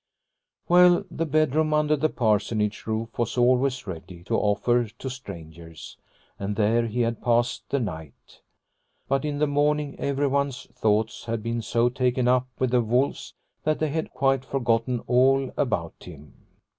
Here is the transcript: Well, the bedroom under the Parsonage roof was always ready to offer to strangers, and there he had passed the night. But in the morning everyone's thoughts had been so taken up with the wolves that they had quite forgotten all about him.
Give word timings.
Well, 0.67 1.05
the 1.11 1.27
bedroom 1.27 1.75
under 1.75 1.95
the 1.95 2.09
Parsonage 2.09 2.87
roof 2.87 3.19
was 3.19 3.37
always 3.37 3.85
ready 3.85 4.23
to 4.23 4.35
offer 4.35 4.85
to 4.87 5.09
strangers, 5.11 5.95
and 6.39 6.55
there 6.55 6.87
he 6.87 7.01
had 7.01 7.21
passed 7.21 7.69
the 7.69 7.79
night. 7.79 8.41
But 9.07 9.25
in 9.25 9.37
the 9.37 9.45
morning 9.45 9.99
everyone's 9.99 10.65
thoughts 10.73 11.25
had 11.25 11.43
been 11.43 11.61
so 11.61 11.87
taken 11.89 12.27
up 12.27 12.47
with 12.57 12.71
the 12.71 12.81
wolves 12.81 13.35
that 13.63 13.77
they 13.77 13.89
had 13.89 14.09
quite 14.09 14.43
forgotten 14.43 15.01
all 15.05 15.51
about 15.55 15.93
him. 15.99 16.33